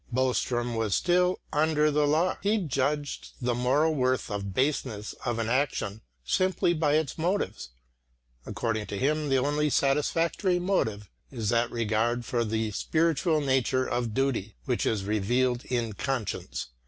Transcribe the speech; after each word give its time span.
Boström 0.11 0.75
was 0.75 0.95
still 0.95 1.39
"under 1.53 1.91
the 1.91 2.07
law"; 2.07 2.35
he 2.41 2.57
judged 2.57 3.33
the 3.39 3.53
moral 3.53 3.93
worth 3.93 4.31
or 4.31 4.41
baseness 4.41 5.13
of 5.25 5.37
an 5.37 5.47
action 5.47 6.01
simply 6.25 6.73
by 6.73 6.95
its 6.95 7.19
motives; 7.19 7.69
according 8.43 8.87
to 8.87 8.97
him 8.97 9.29
the 9.29 9.37
only 9.37 9.69
satisfactory 9.69 10.57
motive 10.57 11.07
is 11.29 11.49
that 11.49 11.69
regard 11.69 12.25
for 12.25 12.43
the 12.43 12.71
spiritual 12.71 13.41
nature 13.41 13.85
of 13.85 14.11
duty 14.15 14.55
which 14.65 14.87
is 14.87 15.03
revealed 15.05 15.65
in 15.65 15.93
conscience. 15.93 16.69